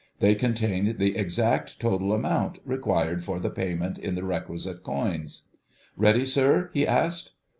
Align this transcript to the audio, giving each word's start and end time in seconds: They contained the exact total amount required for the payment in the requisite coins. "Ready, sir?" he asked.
They 0.19 0.33
contained 0.33 0.97
the 0.97 1.15
exact 1.15 1.79
total 1.79 2.11
amount 2.11 2.57
required 2.65 3.23
for 3.23 3.39
the 3.39 3.51
payment 3.51 3.99
in 3.99 4.15
the 4.15 4.23
requisite 4.23 4.81
coins. 4.81 5.49
"Ready, 5.95 6.25
sir?" 6.25 6.71
he 6.73 6.87
asked. 6.87 7.33